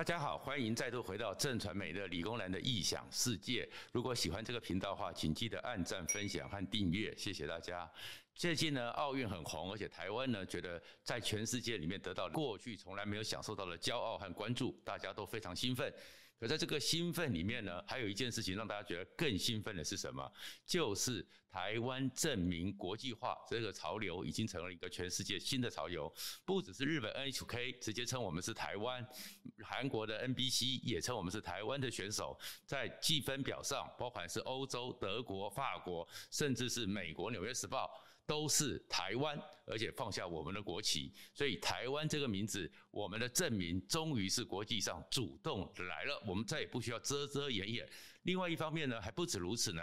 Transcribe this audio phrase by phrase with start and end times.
[0.00, 3.68] 大家好，欢迎再度回到郑传媒的理工男的异想世界。
[3.92, 7.86] 如果喜欢这个频道的话，请记得按赞、分享和订阅，谢谢大家。
[8.34, 15.92] 最近呢，奥运很红，而且台湾呢，觉得在全世界里面得到过去从来没有享受到的骄傲和关注，大家都非常兴奋。
[16.40, 20.32] 可在这个兴奋里面呢，还有一件事情让大家觉得更兴奋的是什么？
[20.64, 26.10] 就是台湾证明国际化这个潮流已经成了一个全世界新的潮流。
[26.46, 29.06] 不只是日本 NHK 直接称我们是台湾，
[29.62, 32.38] 韩国的 NBC 也称我们是台湾的选手。
[32.64, 37.84] 在计分表上，包含是欧洲、德国、法国，甚至是美国《纽约时报》。
[38.30, 47.90] 都是台湾，而且放下我们的国旗，所以台湾这个名字，我们的证明终于是国际上主动来了，我们再也不需要遮遮掩掩。
[48.22, 49.82] 另外一方面呢，还不止如此呢，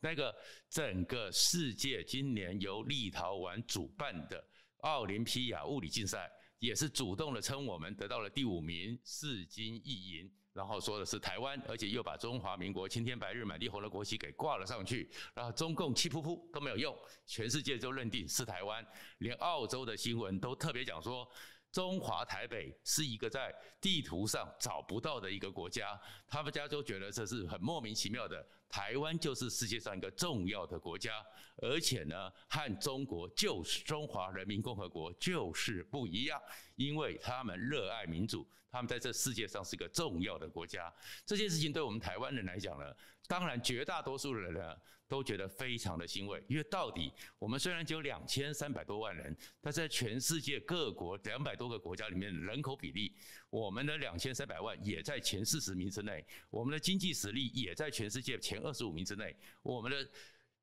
[0.00, 0.34] 那个
[0.70, 4.42] 整个世界今年由立陶宛主办的
[4.78, 6.30] 奥林匹亚物理竞赛，
[6.60, 10.32] 也是主动的称我们得到了第五名，四金一银。
[10.52, 18.86] 然后说的是台湾，而且又把中华民国青天白日满地红的国旗给挂了上去，然后中共气噗噗都没有用，全世界都认定是台湾，
[19.18, 21.26] 连澳洲的新闻都特别讲说。
[21.72, 23.50] 中华台北是一个在
[23.80, 28.46] 地图上找不到的一个国家，他们家都觉得这是很莫名其妙的。
[28.72, 31.12] 台湾就是世界上一个重要的国家，
[31.58, 36.40] 而且呢，和中国就是中华人民共和国就是不一样，
[36.76, 40.90] 因为他们热爱民主，他们在这世界上是一个重要的国家。
[41.26, 42.86] 这件事情对我们台湾人来讲呢，
[43.28, 44.76] 当然绝大多数人呢
[45.08, 53.14] 都觉得非常的欣慰，因为到底我们虽然只有两千三百多万人，但在全世界各国两百多个国家里面，人口比例，
[53.50, 60.10] 我们的两千三百万也在前四十名之内，我们的经济实力也在全世界前二十五名之内，我们的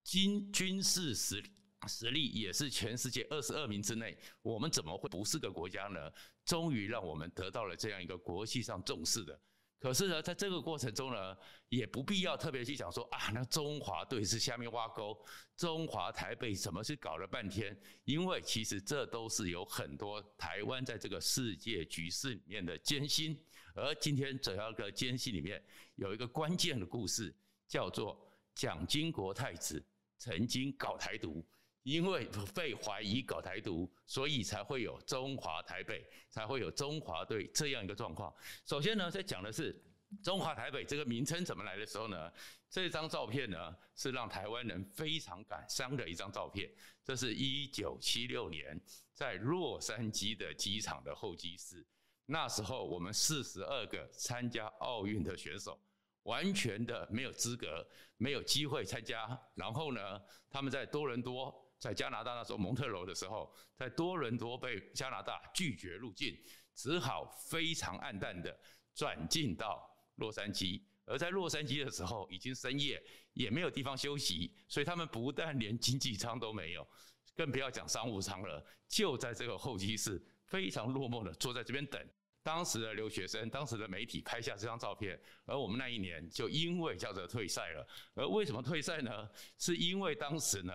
[0.03, 1.43] 军军事实
[1.87, 6.11] 实力也是全世界二十二名之内，我们怎么会不是个国家呢？
[6.43, 9.39] 终于让我们得到了这样一个国际上重视的。
[9.79, 11.37] 可是呢，在这个过程中呢，
[11.69, 15.17] 也不必要特别去讲说啊，那中华队是下面挖沟，
[15.55, 17.79] 中华台北怎么去搞了半天？
[18.03, 23.41] 因为其实这都是有很多台湾在这个世界局势里面的艰辛。
[23.73, 25.63] 而今天主要的艰辛里面，
[25.95, 27.33] 有一个关键的故事，
[27.65, 28.19] 叫做
[28.53, 29.81] 蒋经国太子
[30.17, 31.41] 曾经搞台独。
[31.89, 38.33] 因为被怀疑搞台独，所以才会有中华台北，才会有中华队这样一个状况。
[38.65, 39.75] 首先呢，在讲的是
[40.23, 42.31] 中华台北这个名称怎么来的时候呢，
[42.69, 46.69] 这张照片呢是让台湾人非常感伤的一张照片。
[47.03, 48.79] 这是一九七六年
[49.13, 51.83] 在洛杉矶的机场的候机室，
[52.27, 55.79] 那时候我们四十二个参加奥运的选手。
[56.23, 57.83] 完全的没有资格，
[58.17, 59.39] 没有机会参加。
[59.55, 66.37] 然后呢，他们在多伦多，在加拿大那时候蒙特娄的时候，在多伦多被加拿大拒绝入境，
[66.75, 68.55] 只好非常黯淡的
[68.93, 70.81] 转进到洛杉矶。
[71.05, 73.01] 而在洛杉矶的时候，已经深夜，
[73.33, 76.87] 也没有地方休息，所以他们不但连经济舱都没有，
[77.35, 81.99] 更不要讲商务舱了，就在这个候机室，非常落寞的坐在这边等。
[82.43, 87.87] 当时的留学生，当时的媒体拍下这张照片，而我们那一年就因为叫做退赛了。
[88.13, 89.29] 而为什么退赛呢？
[89.57, 90.73] 是因为当时呢，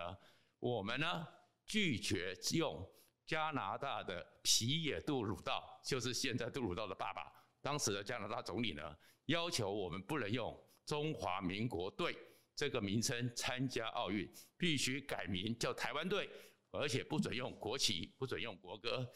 [0.65, 1.29] 我们呢
[1.67, 2.91] 拒绝用
[3.27, 7.31] 加拿大的皮耶杜鲁道，就是现在杜鲁道的爸爸，
[7.61, 12.17] 当时的加拿大总理呢，要求我们不能用中华民国队
[12.55, 14.27] 这个名称参加奥运，
[14.57, 16.31] 必须改名叫台湾队，
[16.71, 19.07] 而且不准用国旗，不准用国歌。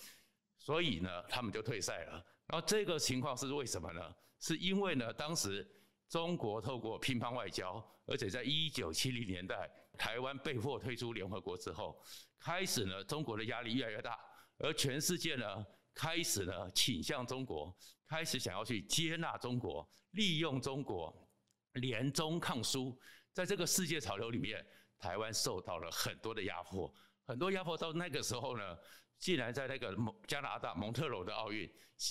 [0.58, 2.22] 所以呢，他们就退赛了。
[2.48, 4.14] 然后这个情况是为什么呢？
[4.38, 5.66] 是因为呢，当时
[6.10, 12.00] 中国透过乒乓外交，而且在一九七零年代，台湾被迫退出联合国之后，
[12.38, 14.16] 开始呢，中国的压力越来越大，
[14.58, 17.76] 而全世界呢，开始呢倾向中国，
[18.06, 21.28] 开始想要去接纳中国，利用中国，
[21.72, 22.96] 联中抗苏。
[23.32, 24.64] 在这个世界潮流里面，
[24.98, 26.92] 台湾受到了很多的压迫。
[27.26, 28.76] 很多压迫到那个时候呢，
[29.18, 31.68] 竟然在那个加拿大蒙特娄的奥运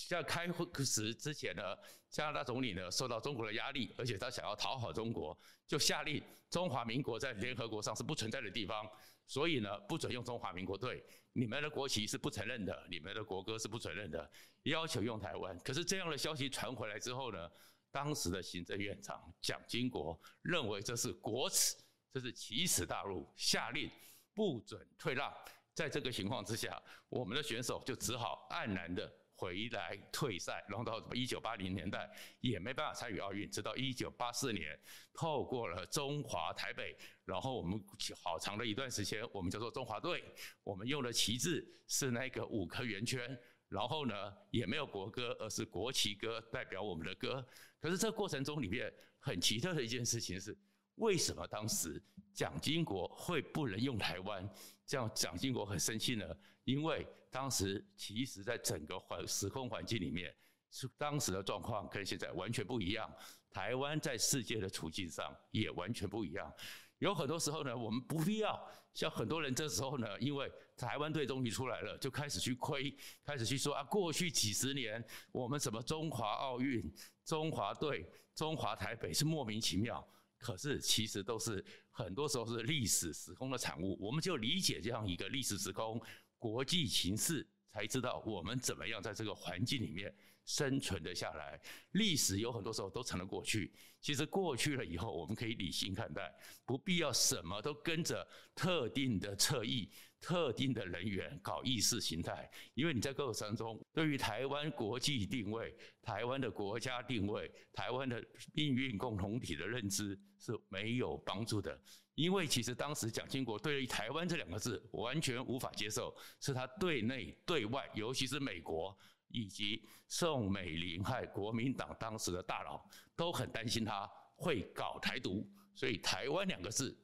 [0.09, 1.63] 在开会时之前呢，
[2.09, 8.86] 加拿大总理呢受到中国的压力，而且他想要讨好中国，就下令中华民国在联合国上是不存在的地方，
[9.25, 11.01] 所以呢不准用中华民国队，
[11.31, 14.30] 你们的国旗是不承认的，你们的国歌是不承认的，
[14.63, 15.57] 要求用台湾。
[15.59, 17.50] 可是这样的消息传回来之后呢，
[17.89, 21.77] 当时的行政院长蒋经国认为这是国耻，
[22.12, 23.89] 这是奇耻大辱，下令。
[24.33, 25.33] 不准退让，
[25.78, 32.10] 在这个情况之下，我们的选手就只好黯然的回来退赛，然后到一九八零年代
[32.40, 34.76] 也没办法参与奥运，直到一九八四年，
[35.14, 37.80] 透过了中华台北，然后我们
[38.24, 40.24] 好长的一段时间，我们叫做中华队，
[40.64, 43.40] 我们用的旗帜是那个五个圆圈，
[43.70, 47.48] 然后呢，也没有国歌，而是国旗歌代表我们的歌。
[47.80, 50.58] 可是这过程中里面很奇特的一件事情是，
[50.96, 52.02] 为什么当时
[52.34, 54.50] 蒋经国会不能用台湾？
[54.88, 56.25] 这样蒋经国很生气呢？
[56.63, 60.34] 因为当时其实在整个环时空环境里面，
[60.72, 63.13] 是当时的状况跟现在完全不一样。
[63.51, 66.51] 台湾在世界的处境上也完全不一样。
[67.00, 68.60] 有很多时候呢，我们不必要
[68.94, 76.94] 像很多人这时候呢，因为台湾队终于出来了，就开始去亏，开始去说啊，过去几十年我们什么中华奥运、
[77.25, 80.06] 中华队、中华台北是莫名其妙，
[80.38, 83.98] 可是其实都是很多时候是历史时空的产物。
[84.00, 86.01] 我们就理解这样一个历史时空、
[86.38, 87.48] 国际形势，
[87.78, 90.12] 才知道我们怎么样在这个环境里面。
[90.48, 91.60] 生存的下来，
[91.92, 93.70] 历史有很多时候都成了过去。
[94.00, 96.34] 其实过去了以后，我们可以理性看待，
[96.66, 98.26] 不必要什么都跟着
[98.56, 99.92] 特定的侧翼、
[100.22, 102.50] 特定的人员搞意识形态。
[102.76, 111.78] 因为你在过程中，对于台湾国际定位、台湾的国家定位、台湾的命运共同体的认知是没有帮助的。
[112.18, 118.94] 因为其实当时蒋经国对于台湾这两个字完全无法接受，是他对内对外，尤其是美国。
[119.30, 122.81] 以及宋美龄和国民党当时的大佬
[123.14, 126.98] 都很担心他会搞台独，所以“台湾”两个字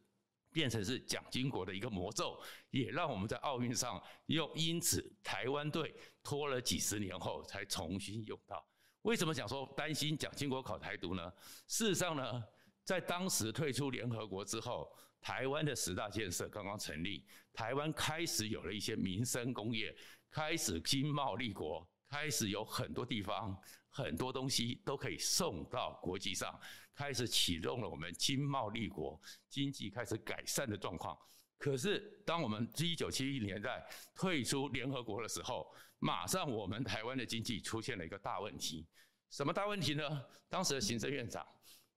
[0.54, 5.94] 变成是蒋经国的一个魔咒，也让我们在奥运上又因此台湾队
[6.24, 8.66] 拖了几十年后才重新用到。
[9.02, 11.30] 为什么讲说担心蒋经国搞台独呢？
[11.68, 12.42] 事实上呢，
[12.84, 14.92] 在当时退出联合国之后，
[15.22, 19.96] 台湾的十大建设刚刚成立，台湾开始有了一些民生工业，
[20.30, 21.88] 开始经贸立国。
[22.10, 23.60] 开始有很多地方、
[23.90, 26.54] 很多东西都可以送到国际上，
[26.94, 29.20] 开始启动了我们经贸立国、
[29.50, 31.18] 经济开始改善的状况。
[31.58, 33.84] 可是，当我们一九七一年代
[34.14, 38.86] 退出联合国的时候，马上我们台湾的经济出现了一个大问题。
[39.32, 40.24] 什么大问题呢？
[40.48, 41.44] 当时的行政院长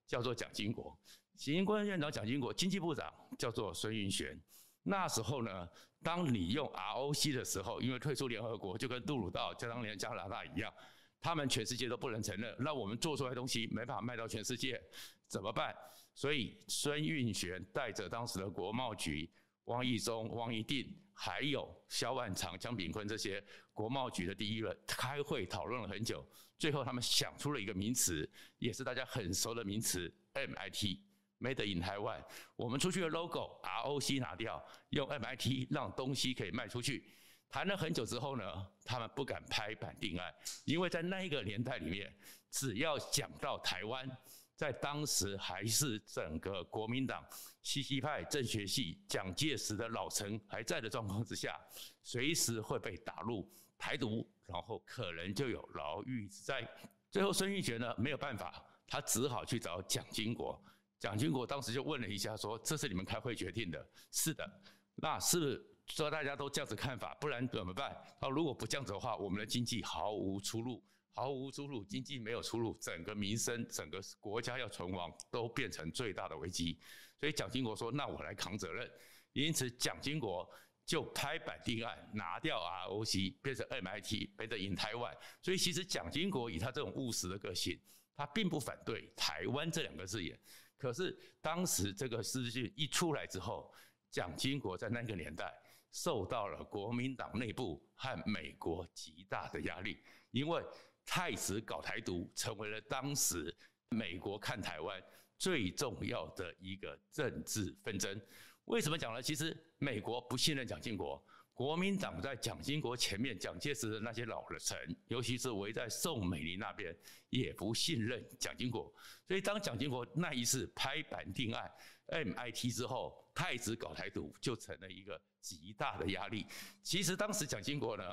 [0.07, 0.97] 叫做蒋经国，
[1.37, 4.41] 行政院长蒋经国，经济部长叫做孙运璇。
[4.85, 5.69] 那时候呢，
[6.03, 10.73] 当你用 ROC 的时候，因为退出联合国，就跟杜鲁道、加当年加拿大一样，
[11.21, 14.81] 他们全世界都不能承认，那我们做出来的东西没法卖到全世界，
[15.27, 15.75] 怎么办？
[16.15, 19.29] 所以孙运璇带着当时的国贸局
[19.65, 26.25] 汪义中、汪一定，还有萧万长、江炳坤这些国贸局的第一轮，开会讨论了很久，
[26.59, 30.99] 最后他们想出了一个名词，也是大家很熟的名词，MIT。
[31.39, 32.25] Made in Taiwan，
[32.57, 37.05] 我们出去的 logo ROC 拿掉，用 MIT 让东西可以卖出去。
[37.51, 42.11] 谈了很久之后呢，他们不敢拍板定案，因为在那一个年代里面，
[42.51, 44.11] 只要讲到台湾，
[44.57, 47.25] 在当时还是整个国民党
[47.63, 51.61] 西西派政学系蒋介石的老臣还在的状况之下，
[52.03, 56.67] 随时会被打入台独，然后可能就有牢狱之灾。
[57.11, 60.61] 最后孙运璇呢，没有办法，他只好去找蒋经国。
[60.99, 64.51] 蒋经国当时就问了一下，说：“这是你们开会决定的？”“是的。
[64.97, 67.15] ”“那是不是说大家都这样子看法？
[67.21, 70.83] 不然怎么办？”“他如果不这样子的话，我们的经济毫无出路，
[71.17, 76.79] 毫无出路，经济没有出路，整个民生、整个国家要存亡，都变成最大的危机。”
[77.19, 78.89] 所以蒋经国说：“那我来扛责任。”
[79.33, 80.47] 因此，蒋经国
[80.85, 85.17] 就拍板定案，拿掉 ROC，变成 MIT，变成 in 台湾。
[85.43, 87.81] 所以，其实蒋经国以他这种务实的个性，
[88.15, 90.39] 他并不反对“台湾”这两个字眼。
[90.77, 93.73] 可是当时这个资讯一出来之后，
[94.11, 95.51] 蒋经国在那个年代
[95.91, 100.63] 受到了国民党内部和美国极大的压力，因为
[101.07, 103.55] 太子搞台独成为了当时
[103.91, 105.03] 美国看台湾
[105.39, 108.21] 最重要的一个政治纷争。
[108.65, 109.23] 为什么讲呢？
[109.23, 111.25] 其实美国不信任蒋经国。
[111.55, 116.95] 国民党在蒋经国前面，蒋介石的那些老的臣，尤其是围在宋美龄那边，
[117.31, 118.93] 也不信任蒋经国。
[119.27, 121.73] 所以，当蒋经国那一次拍板定案
[122.09, 126.45] MIT 之后，太子搞台独就成了一个极大的压力。
[126.83, 128.05] 其实当时蒋经国呢，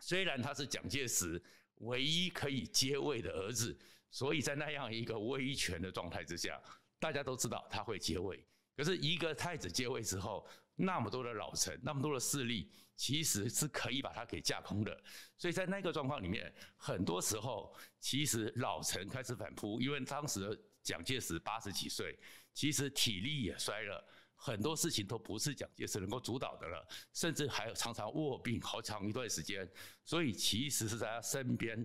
[0.00, 1.42] 虽然他是蒋介石
[1.78, 3.76] 唯一可以接位的儿子，
[4.10, 6.60] 所以在那样一个威权的状态之下，
[6.98, 8.44] 大家都知道他会接位。
[8.76, 15.00] 可是，一个太子接位之后，那么多的老臣，那么多的势力，其实是可以把他给架空的。
[15.36, 22.18] 所以在那个状况里面，很多时候其实老臣开始反扑，因为当时蒋介石八十几岁，
[22.52, 24.04] 其实体力也衰了，
[24.36, 29.68] 很多事情都不是蒋介石能够主导的了，甚至还有常常卧病好长一段时间。
[30.04, 31.84] 所以其实是在他身边，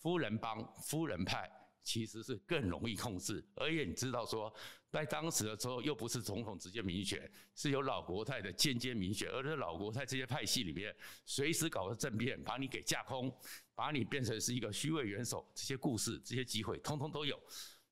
[0.00, 1.50] 夫人帮、夫人派
[1.82, 3.44] 其实是更容易控制。
[3.56, 4.52] 而且你知道说，
[4.90, 13.34] 在当时的时候又不是总统直接民选，是由老国泰的间接民选，而在老国泰这些派系里面，随时搞个政变，把你给架空，
[13.74, 17.38] 把你变成是一个虚位元首，这些故事、这些机会，通通都有。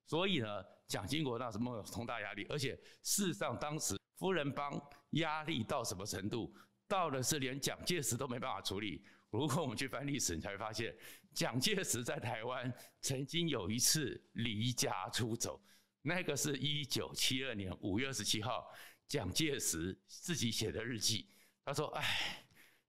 [0.07, 4.71] 所以呢，蒋经国那什么有重大压力，而且事实上当时夫人帮
[5.11, 6.53] 压力到什么程度，
[6.89, 9.05] 到的是连蒋介石都没办法处理。
[9.31, 10.93] 如果我们去翻历史，你才会发现，
[11.33, 15.63] 蒋介石在台湾曾经有一次离家出走，
[16.03, 18.67] 那个是一九七二年五月二十七号，
[19.07, 21.31] 蒋介石自己写的日记。
[21.65, 22.45] 他说：“哎，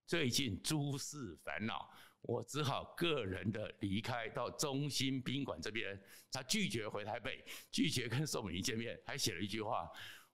[0.08, 1.88] 最近诸事烦恼，
[2.22, 6.00] 我只好个人的离开到中心宾馆这边。
[6.30, 9.90] 他拒绝回台北，拒绝跟宋美龄见面，还写了一句话：‘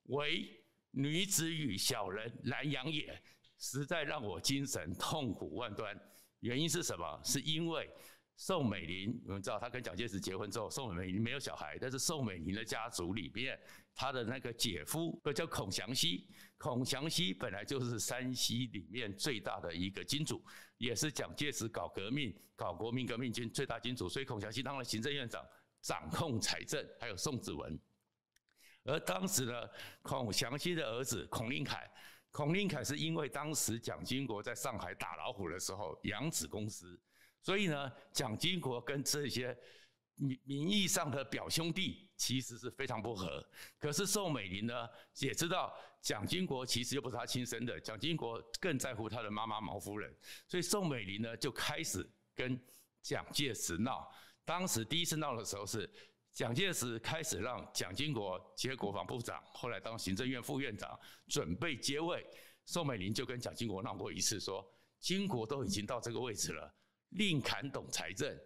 [0.08, 0.48] 唯
[0.90, 3.20] 女子与小人难养也。’”
[3.60, 6.00] 实在让我精神痛苦万端，
[6.38, 7.20] 原因是什么？
[7.24, 7.90] 是因为
[8.38, 13.58] 宋美龄，我们知道她跟蒋介石结婚之后，宋美龄没有小孩，但是宋美龄的家族里面，
[13.96, 16.24] 她的那个姐夫，叫孔祥熙，
[16.56, 20.40] 孔祥熙本来就是山西里面最大的一个金主，
[20.76, 25.44] 也是蒋介石搞革命、搞国民革命军最大金主，所以孔祥熙当了行政院长，
[25.82, 27.76] 掌控财政，还有宋子文。
[28.84, 29.68] 而当时呢，
[30.00, 31.90] 孔祥熙的儿子孔令凯。
[32.30, 37.00] 孔令凯是因为当时蒋经国在上海打老虎的时候扬子公司，
[37.42, 39.56] 所以呢，蒋经国跟这些
[40.16, 43.44] 名名义上的表兄弟其实是非常不合。
[43.78, 44.88] 可是宋美龄呢
[45.20, 50.14] 也知道蒋经国其实又不是他亲生的，蒋经国更在乎他的妈妈毛夫人，
[50.46, 52.60] 所以宋美龄呢就开始跟
[53.02, 54.10] 蒋介石闹。
[54.44, 55.88] 当时第一次闹的时候是。
[56.34, 62.24] 蒋介石开始让蒋经国接国防部长，后来当行政院副院长，准备接位。
[62.64, 64.64] 宋美龄就跟蒋经国闹过一次，说
[65.00, 66.72] ：“经国都已经到这个位置了，
[67.10, 68.38] 令侃懂财政，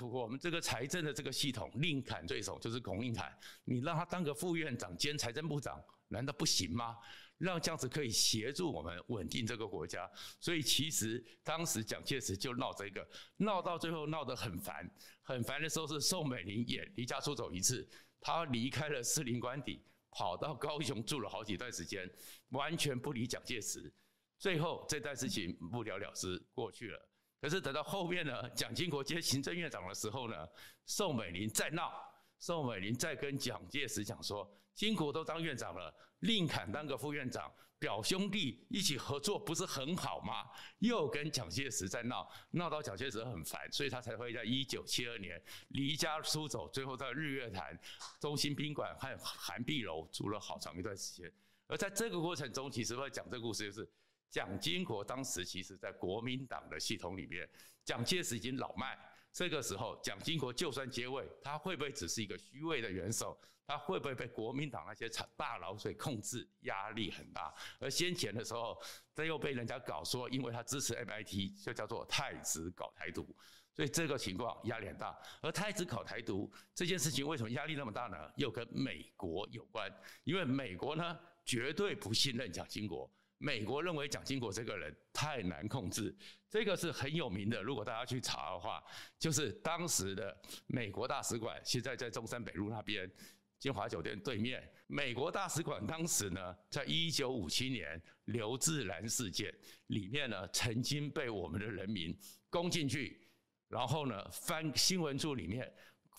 [0.00, 6.96] 我们这个财政的这个系统，令侃最熟，就是孔令侃，你让他当个副院长兼财政部长，难道不行吗？”
[7.38, 14.84] 让这样子可以协助我们稳定这个国家，所以其实当时蒋介石就闹这个，闹到最后闹得很烦，
[15.22, 17.88] 很烦的时候是宋美龄也离家出走一次，
[18.20, 19.80] 她离开了士林官邸，
[20.10, 22.10] 跑到高雄住了好几段时间，
[22.48, 23.94] 完全不理蒋介石，
[24.36, 27.08] 最后这段事情不了了之过去了。
[27.40, 30.48] 可是等到后面呢，蒋经国接行政院长的时候呢，
[30.86, 31.92] 宋美龄再闹，
[32.38, 34.48] 宋美龄再跟蒋介石讲说。
[34.74, 40.44] 经国都当院长了，令侃当个副院长，表兄弟一起合作不是很好吗？
[40.78, 47.76] 又跟蒋介石在闹，闹到蒋介石很烦，所以他才会在一九七二年离家出走，最后在日月潭、
[48.20, 51.32] 中心宾馆和涵碧楼住了好长一段时间。
[51.66, 53.90] 而在这个过程中，其实会讲这个故事，就是
[54.30, 57.48] 蒋经国当时其实在国民党的系统里面，
[57.84, 58.98] 蒋介石已经老迈，
[59.32, 63.38] 这个时候蒋经国就算接位，他会不会只是一个虚位的元首？
[63.66, 66.48] 他会不会被国民党那些大佬所控制？
[66.60, 67.54] 压力很大。
[67.78, 68.80] 而先前的时候，
[69.14, 73.36] 这又被人家搞说，因为他支持 MIT，就叫做太子搞台独，
[73.74, 75.14] 所以这个情况压力很大。
[75.42, 78.16] 而太子搞台独这件事情为什么压力那么大呢？
[78.36, 79.90] 又跟美国有关，
[80.24, 86.14] 因为美国呢绝对不信任蒋经国，美国认为蒋经国这个人太难控制。
[86.50, 88.82] 这个是很有名的，如果大家去查的话，
[89.18, 93.10] 就是当时的美国大使馆，现在在中山北路那边。
[93.58, 99.52] 金华酒店对面，美国大使馆当时呢，在一九五七年刘志兰事件
[99.88, 102.16] 里面呢，曾经被我们的人民
[102.48, 103.20] 攻进去，
[103.66, 105.68] 然后呢，翻新闻处里面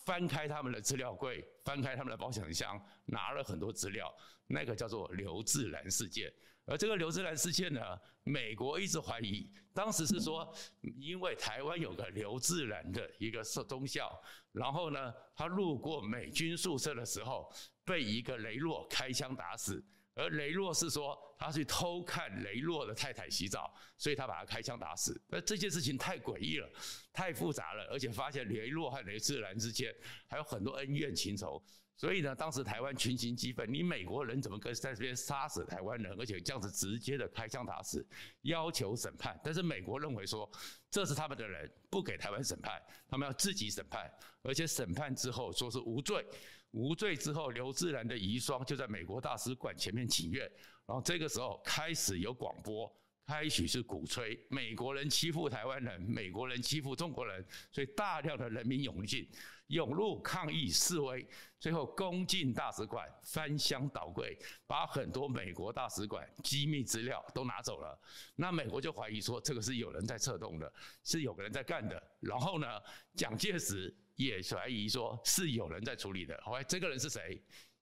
[0.03, 4.13] 翻开他们的资料柜，翻开他们的保险箱，拿了很多资料，
[4.45, 6.29] 那个叫做刘志兰事件。
[6.69, 7.81] 而这个刘志兰事件呢，
[8.23, 14.21] 美国一直怀疑，当时是说，因为台湾有个刘志兰的一个中校。
[14.51, 17.51] 然后呢，他路过美军宿舍的时候，
[17.83, 19.83] 被一个雷洛开枪打死。
[20.13, 25.19] 而雷洛是说他去偷看雷洛的太太洗澡，所以他把他开枪打死。
[25.27, 26.69] 那这件事情太诡异了，
[27.11, 29.95] 太复杂了，而且发现雷洛和雷志兰之间
[30.27, 31.63] 还有很多恩怨情仇。
[31.99, 38.07] 所以呢，当时台湾群情激愤，你美国人怎么可以在这边杀死台湾人，而且这样子直接的开枪打死，
[38.43, 39.37] 要求审判。
[39.43, 40.49] 但是美国认为说
[40.89, 44.09] 这是他们的人，不给台湾审判，他们要自己审判，
[44.43, 46.25] 而且审判之后说是无罪，
[46.71, 50.49] 无罪之后，刘志兰的遗孀就在美国大使馆前面请愿，
[50.85, 52.89] 然后这个时候开始有广播。
[53.29, 59.29] 开始是鼓吹美国人欺负台湾人，美国人欺负中国人，所以大量的人民涌进，
[59.67, 61.23] 涌入抗议示威，
[61.59, 67.95] 最后攻进大使馆，翻箱倒柜，把很多美国大使馆机密资料都拿走了。
[68.35, 72.01] 那美国就怀疑说，这个是有人在策动的，是有个人在干的。
[72.19, 72.65] 然后呢，
[73.13, 76.35] 蒋介石也怀疑说，是有人在处理的。
[76.43, 77.39] 后来这个人是谁？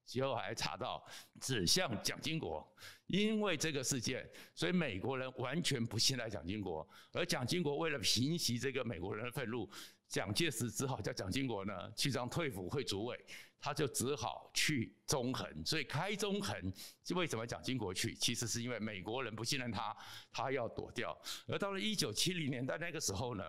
[0.08, 1.06] 结果还查到
[1.42, 2.66] 指向蒋经国，
[3.08, 9.70] 因为这个事件，所以美国人完全不信赖蒋经国，而蒋经国为了平息这个美国人的愤怒，
[10.08, 13.20] 蒋介石只好叫蒋经国呢去当退辅会主委，
[13.60, 16.56] 他就只好去中横，所以开中横，
[17.04, 18.16] 就为什么蒋经国去？
[18.16, 19.96] 其实是因为美国人不信任他，
[20.32, 21.16] 他要躲掉。
[21.48, 23.44] 而到了一九七零年代那个时候呢，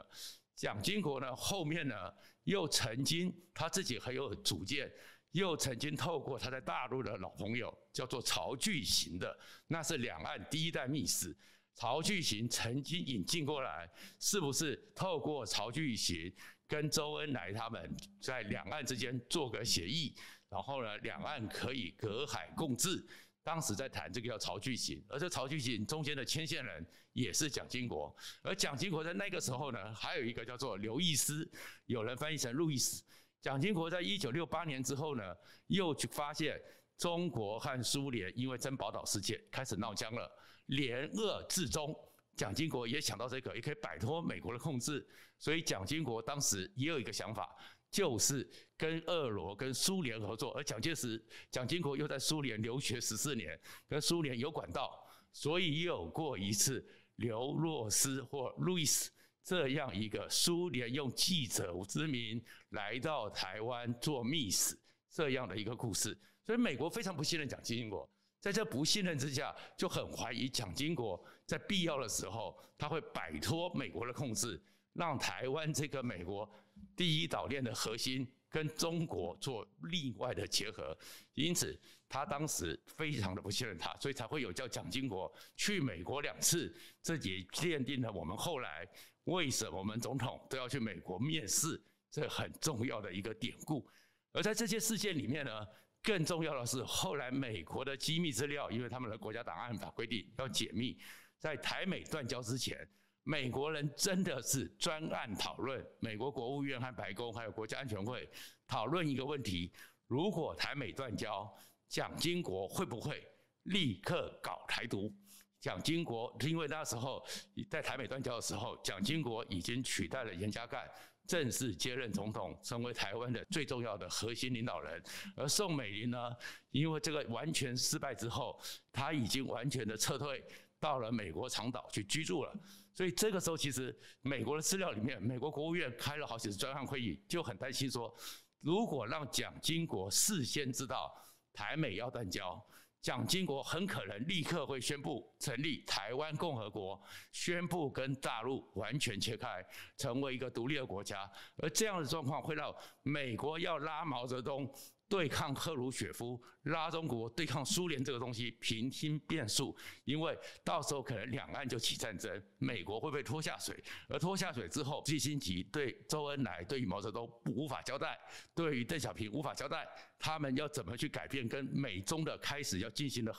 [0.57, 1.95] 蒋经国呢后面呢
[2.43, 4.91] 又曾经他自己很有主见。
[5.39, 11.35] 又曾经透过他在大陆的老朋友，叫做曹巨行的，那是两岸第一代密使。
[11.75, 16.35] 曹巨行曾经引进过来，是不是透过曹巨行
[16.67, 20.13] 跟周恩来他们在两岸之间做个协议，
[20.49, 23.07] 然后呢，两岸可以隔海共治？
[23.45, 31.49] 当时在谈这个叫曹巨行，而这曹巨行中间的牵线人也是蒋经国，而蒋经国在那个时候呢，还有一个叫做刘易斯，
[31.87, 33.05] 有人翻译成路易斯。
[33.49, 35.35] 蒋经国在一九六八年之后呢，
[35.69, 36.61] 又去发现
[36.99, 40.31] 中国和苏联因为珍宝岛事件开始闹僵了，
[40.67, 41.97] 联俄制中。
[42.37, 45.03] 蒋经国也想到这个，也可以摆脱美国的控制，
[45.39, 47.49] 所以蒋经国当时也有一个想法，
[47.91, 50.53] 就是跟俄罗跟苏联合作。
[50.53, 51.19] 而蒋介石、
[51.51, 54.93] 蒋经国又在苏联留学十四年，跟苏联有管道，
[55.33, 56.87] 所以有过一次
[57.17, 59.11] 刘洛斯或路易斯。
[59.49, 62.39] 这样一个苏联用记者之名
[62.73, 64.79] 来到台湾做密使，
[65.09, 66.15] 这样的一个故事，
[66.45, 68.07] 所以美国非常不信任蒋经国，
[68.41, 74.63] 在这不信任之下，就很怀疑蒋经国在必要的时候，他会摆脱美国的控制，
[74.93, 76.47] 让台湾这个美国
[76.95, 80.95] 第一岛链的核心跟中国做另外的结合，
[81.33, 81.75] 因此
[82.09, 88.89] 他当时非常的不信任他，所以才会有叫蒋经国去美国两次，这也奠定了我们后来。
[89.25, 91.79] 为什么我们总统都要去美国面试？
[92.11, 93.87] 这很重要的一个典故。
[94.33, 95.67] 而在这些事件里面呢，
[96.03, 100.99] 更重要的是后来美国的机密资料，因为他们的国家档案法规定要解密，
[101.37, 102.89] 在台美断交之前，
[103.23, 108.27] 美国人真的是专案讨论，美国国务院和白宫还有国家安全会
[108.67, 109.71] 讨论一个问题：
[110.07, 111.55] 如果台美断交，
[111.89, 113.27] 蒋经国会不会
[113.65, 115.13] 立刻搞台独？
[115.61, 117.21] 蒋经国，因为那时候
[117.69, 120.89] 在台美断交的时候，蒋经国已经取代了严家淦，
[121.27, 125.03] 正式接任总统，成为台湾的最重要的核心领导人。
[125.35, 126.33] 而宋美龄呢，
[126.71, 128.61] 因为这个完全失败之后，
[128.93, 130.45] 他已经完全的撤退
[130.79, 132.55] 到了美国长岛去居住了。
[132.95, 138.15] 所以这个时候，其实美国的资料里面，美国国务院开了好几次专案会议，就很担心说，
[138.61, 141.13] 如果让蒋经国事先知道
[141.53, 142.61] 台美要断交。
[143.01, 149.65] 蒋经国很可能立刻会宣布成立台湾共和国，宣布跟大陆完全切开，
[149.97, 151.31] 成为一个独立的国家。
[151.59, 154.69] 而这样的状况会让美国要拉毛泽东
[155.09, 163.75] 对抗赫鲁雪夫，拉中国对抗苏联这个东西平添变数，因为到时候可能两岸就起战争，美国会被拖下水，
[164.09, 168.21] 而拖下水之后，季辛吉对周恩来、对于毛泽东无法交代，
[168.55, 173.35] 对于邓小平无法交代，他们要怎么去改变跟美中的开始要进行的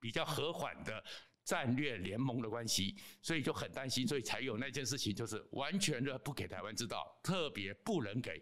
[0.00, 1.02] 比较和缓的
[1.44, 8.40] 战略联盟的关系，所以就很担心，所以才有那件事情，就是完全的不给台湾知道，特别不能给。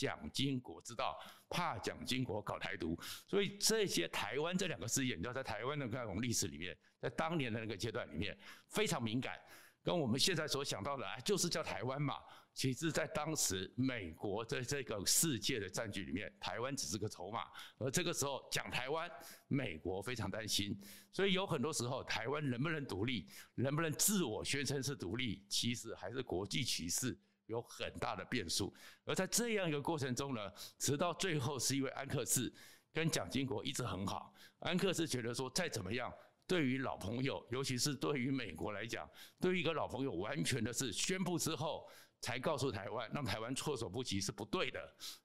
[0.00, 1.18] 蒋经国知道，
[1.50, 8.34] 怕蒋经国搞台独，所以这些台湾这两个字眼，你知道在台湾的那种历史里面，在当年的那个阶段里面
[8.68, 9.38] 非常敏感，
[9.82, 12.14] 跟我们现在所想到的，就是叫台湾嘛。
[12.52, 17.44] 其实，在当时美国在这个世界的战局里面，台湾只是个筹码。
[17.78, 19.08] 而这个时候讲台湾，
[19.48, 20.76] 美国非常担心，
[21.12, 27.16] 所以有很多时候，台湾能不能独立，能不能自我宣称是独立，其实还是国际局势。
[27.50, 28.72] 有很大的变数，
[29.04, 32.50] 而在这样一个过程中呢，直到最后是因为安克志
[32.92, 36.10] 跟蒋经国一直很好，安克志觉得说再怎么样，
[36.46, 39.08] 对于老朋友，尤其是对于美国来讲，
[39.40, 41.86] 对于一个老朋友，完全的是宣布之后
[42.20, 44.80] 才告诉台湾，让台湾措手不及是不对的，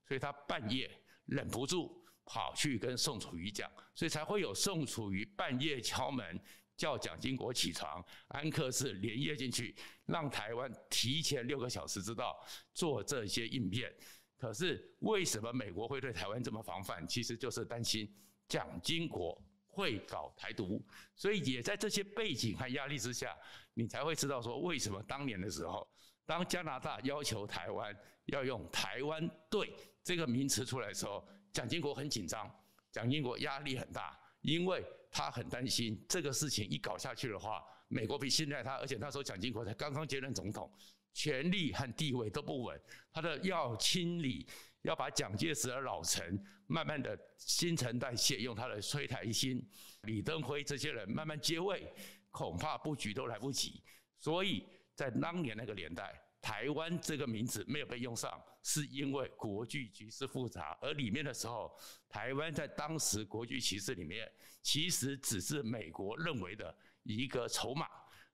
[0.07, 0.89] 所以他半夜
[1.25, 6.41] 忍不住跑去跟宋楚瑜讲，所以才会有宋楚瑜半夜敲门。
[6.77, 12.37] 叫蒋经国起床，安克是连夜进去，让台湾提前六个小时知道
[12.73, 13.93] 做这些应变。
[14.37, 17.07] 可是为什么美国会对台湾这么防范？
[17.07, 18.13] 其实就是担心
[18.49, 20.85] 蒋经国会搞台独。
[21.15, 23.33] 所以也在这些背景和压力之下，
[23.73, 25.87] 你才会知道说，为什么当年的时候，
[26.25, 32.53] 当加拿大要求台湾要用“台湾队”这个名词出来的时候，蒋经国很紧张，
[32.91, 34.83] 蒋经国压力很大，因为。
[35.15, 40.69] 他很担心这个事情一搞下去的话，美国不信赖他，而且那时候蒋经国才刚刚接任总统，
[41.13, 42.77] 权力和地位都不稳，
[43.13, 44.45] 他的要清理、
[44.81, 49.65] 要把蒋介石的老臣慢慢的新陈代谢，用他的催台新，
[50.01, 51.89] 李登辉这些人慢慢接位，
[52.29, 53.81] 恐怕布局都来不及。
[54.19, 61.71] 所以在当年那个年代，台湾这个名字没有被用上，是因为国际局势复杂，而里面的时候，
[62.09, 64.27] 台湾在当时国际局势里面，
[64.63, 67.87] 其实只是美国认为的一个筹码。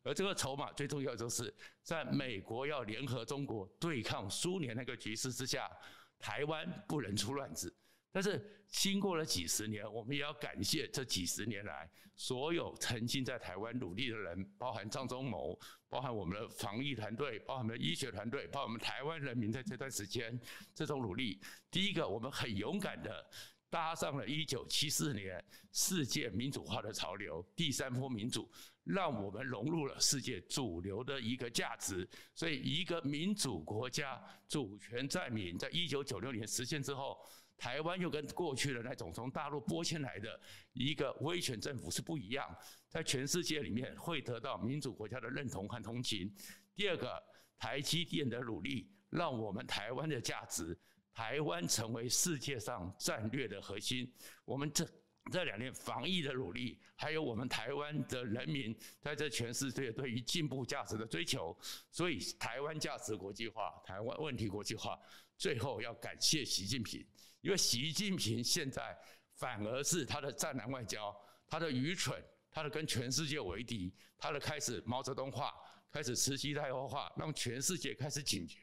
[0.03, 5.69] 而这个筹码最重要就是，在美国要联合中国对抗苏联那个局势之下，
[6.17, 7.75] 台湾不能出乱子。
[8.11, 20.39] 但是经过了几十年，我们也要感谢这几十年来所有曾经在台湾努力的人，包含张忠谋，包含我们的防疫团队，包含我们的医学团队，包含我们台湾人民在这段时间
[20.73, 21.41] 这种努力。
[21.69, 23.25] 第一个，我们很勇敢的。
[23.71, 28.51] 搭上了一九七四年世界民主化的潮流，第三波民主
[28.83, 32.05] 让我们融入了世界主流的一个价值。
[32.35, 37.17] 所以，一个民主国家主权在民，在一九九六年实现之后，
[37.61, 40.41] 台湾又跟过去的那种从大陆拨迁来的
[40.73, 42.43] 一个威权政府是不一样，
[42.89, 46.33] 在全世界里面会得到民主国家的认同和同情。
[46.73, 47.21] 第二个，
[47.59, 50.75] 台积电的努力让我们台湾的价值。
[51.13, 54.11] 台湾成为世界上战略的核心。
[54.43, 54.83] 我们这
[55.31, 61.55] 这两年防疫的努力，还有我们台湾的人民在这全世界对于进步价值的追求，
[61.91, 64.97] 所以台湾价值国际化，台湾问题国际化。
[65.37, 67.05] 最后要感谢习近平，
[67.41, 68.97] 因为习近平现在
[69.35, 71.15] 反而是他的战狼外交，
[71.47, 75.53] 他的愚蠢，他的跟全世界为敌，他的开始毛泽东化，
[75.91, 78.59] 开始慈禧太后化，让全世界开始警觉。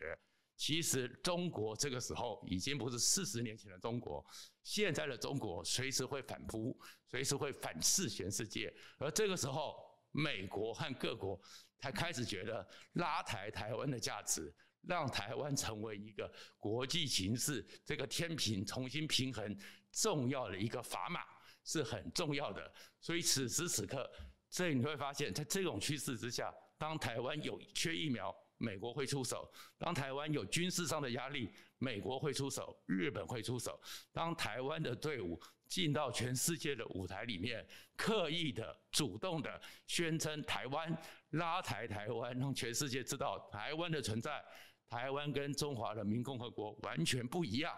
[0.57, 4.25] 其实中国这个时候已经不是四十年前的中国，
[4.65, 6.77] 现在的中国随时会反扑，
[7.09, 8.73] 随时会反噬全世界。
[8.99, 9.77] 而这个时候，
[10.11, 11.41] 美国和各国
[11.79, 14.53] 才开始觉得拉抬台湾的价值，
[14.89, 19.57] 让台湾成为一个国际形势 这个天平重新平衡
[19.93, 21.21] 重要的一个砝码，
[21.63, 22.73] 是很重要的。
[23.01, 24.11] 所以此时此刻，
[24.51, 28.35] 这你会发现在这种趋势之下，当台湾有缺疫苗。
[28.61, 29.49] 美国会出手，
[29.79, 31.49] 当台湾有军事上的压力，
[31.79, 33.81] 美国会出手，日本会出手。
[34.11, 37.65] 当台湾的队伍进到全世界的舞台里面，
[37.97, 40.93] 刻意的、主动的宣称台湾，
[41.31, 44.45] 拉抬台湾，让全世界知道台湾的存在。
[44.89, 47.77] 台湾跟中华人民共和国完全不一样，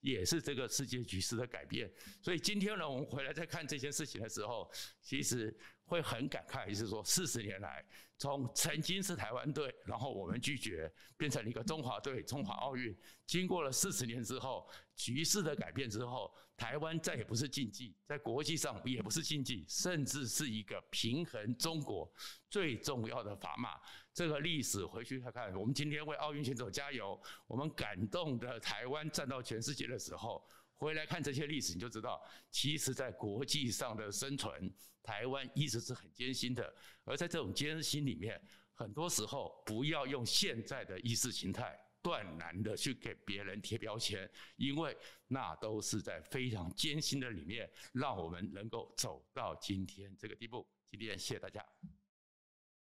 [0.00, 1.90] 也是这个世界局势的改变。
[2.20, 4.70] 所以今天呢，我们回来再看这件事情的时候，
[5.00, 7.84] 其实会很感慨，就是说四十年来。
[8.18, 12.96] 从曾经是台湾队，然后我们拒绝，变成了一个中华队，中华奥运。
[13.26, 22.08] 经过了四十年之后，局势的改变之后，台湾再也不是禁忌，在国际上也不是禁忌，甚至是一个平衡中国
[22.48, 23.70] 最重要的砝码。
[24.14, 30.42] 这个历史回去看看，我们今天为奥运选手加油，我们感动的台湾站到全世界的时候。
[30.74, 32.20] 回来看这些历史，你就知道，
[32.50, 34.68] 其实，在国际上的生存，
[35.00, 36.74] 台湾一直是很艰辛的。
[37.04, 38.42] 而在这种艰辛里面，
[38.74, 44.96] 很多时候不要用现在的意识形态断然的去给别人贴标签，因为
[45.28, 50.66] 那都是在非常艰辛的里面，让我们能够走到今天这个地步。
[50.90, 51.64] 今天谢谢大家。